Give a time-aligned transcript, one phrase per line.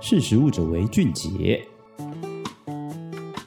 [0.00, 1.60] 识时务者为俊杰。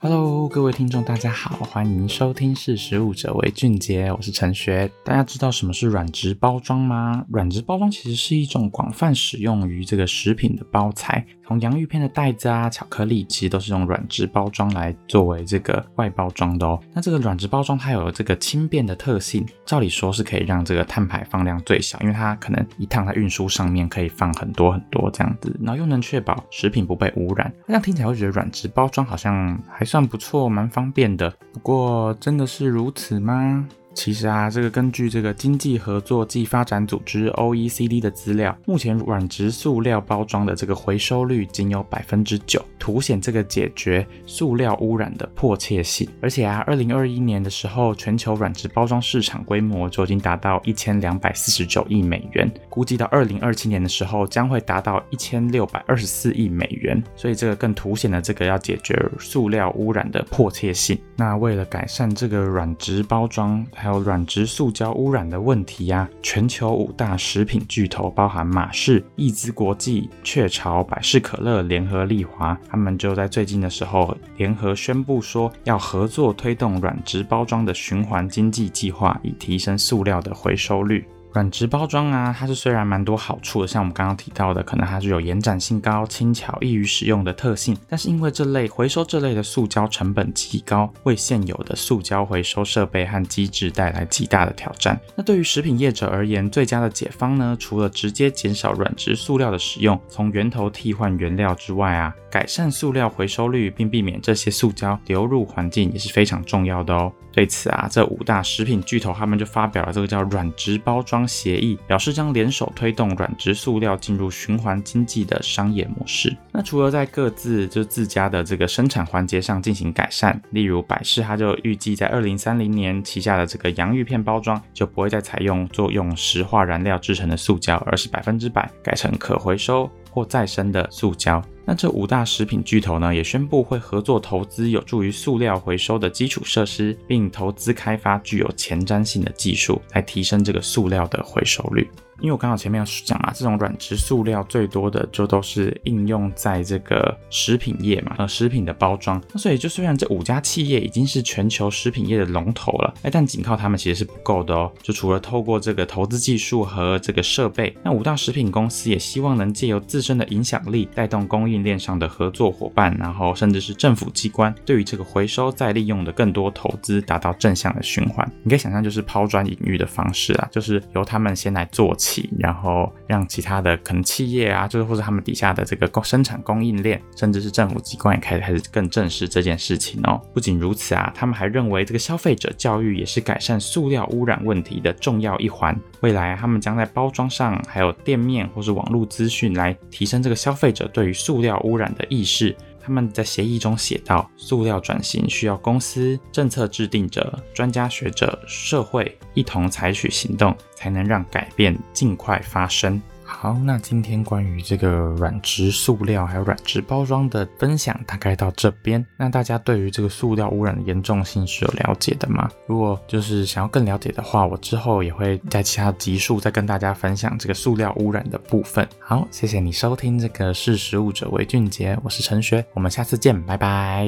[0.00, 4.90] Hello，各位听众，大家好，欢迎收听《识时务者为俊杰》，我是陈学。
[5.04, 7.24] 大家知道什么是软质包装吗？
[7.30, 16.80] 软质包装其实是一种广泛使用于这个食品的包材，从洋芋片的袋子啊、巧克力，其实都是用软质包装来作为这个外包装的哦。
[16.94, 27.52] 那这个软质包装它有这个轻便的特性，照理说是可以让这个碳排放量最小，因为它可能一趟在运输上面可以放很多很多这样子，然后又能确保食品不被污染。
[27.66, 31.30] 这样听起来会觉得软质包装好像还算不错，蛮方便的。
[31.52, 33.66] 不过，真的是如此吗？
[33.94, 46.08] 其实啊，这个根据这个经济合作暨发展组织 （OECD） 的资料，目前软质塑料包装的这个回收率仅有百分之九，凸显这个解决塑料污染的迫切性。
[46.20, 57.00] 而且啊，二零二一年的时候，全球软质包装市场规模就已经达到一千两百四十九亿美元，估计到二零二七年的时候，将会达到一千六百二十四亿美元。
[57.14, 60.98] 所以这个更凸显了这个要解决塑料污染的迫切性。
[61.14, 81.04] 那为了改善这个软质包装，还有软质塑胶污染的问题呀、全球五大食品巨头，包含马氏、益姿国际、雀巢、百事可乐、联合利华，他们就在最近的时候联合宣布说，要合作推动软质包装的循环经济计划，以提升塑料的回收率。
[81.32, 95.00] 软质包装啊，它是虽然蛮多好处的，像我们刚刚提到的，可能它是有延展性高、轻巧、易于使用的特性，但是因为这类回收这类的塑胶成本极高，为现有的塑胶回收设备和机制带来极大的挑战。
[95.16, 107.10] 那对于食品业者而言，最佳的解方呢，除了直接减少软质塑料的使用，从源头替换原料之外啊，改善塑料回收率，并避免这些塑胶流入环境也是非常重要的哦。
[107.32, 116.36] 对此啊，这五大食品巨头他们就发表了这个叫软质包装协议，表示将联手推动软质塑料进入循环经济的商业模式。
[116.52, 131.42] 那除了在各自就自家的这个生产环节上进行改善，例如百事，它就预计在二零三零年旗下的这个洋芋片包装就不会再采用作用石化燃料制成的塑胶，而是百分之百改成可回收或再生的塑胶。
[131.64, 141.88] 那这五大食品巨头呢，也宣布会合作投资有助于塑料回收的基础设施，并投资开发具有前瞻性的技术，来提升这个塑料的回收率。
[142.22, 149.20] 因为我刚好前面有讲啊，这种软质塑料最多的就都是应用在这个食品业嘛，呃，食品的包装。
[149.32, 154.70] 那所以就虽然这五家企业已经是全球食品业的龙头了，哎，但仅靠他们其实是不够的哦。
[154.80, 168.24] 就除了透过这个投资技术和这个设备，那五大食品公司也希望能借由自身的影响力，带动供应链上的合作伙伴，然后甚至是政府机关，对于这个回收再利用的更多投资，达到正向的循环。
[168.44, 172.11] 你可以想象，就是抛砖引玉的方式啊，就是由他们先来做起。
[172.38, 180.20] 然后让其他的可能企业啊，就是或者他们底下的这个供生产供应链，甚至是政府机关也开始开始更正视这件事情哦。
[180.34, 185.78] 不仅如此啊，他们还认为这个消费者教育也是改善塑料污染问题的重要一环。
[186.00, 192.54] 未来他们将在包装上，还有店面或是网络资讯来提升这个消费者对于塑料污染的意识。
[192.84, 203.00] 他们在协议中写道：塑料转型需要公司、政策制定者、专家学者、社会一同采取行动，才能让改变尽快发生。
[203.34, 209.04] 好，那今天关于这个软质塑料还有软质包装的分享大概到这边。
[209.16, 212.48] 那大家对于这个塑料污染的严重性是有了解的吗？
[212.68, 218.86] 如果就是想要更了解的话，我之后也会在其他集数再跟大家分享这个塑料污染的部分。
[219.00, 224.06] 好，谢谢你收听这个识食物者为俊杰，我是陈学，我们下次见，拜拜。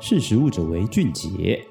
[0.00, 1.64] 识食物者为俊杰。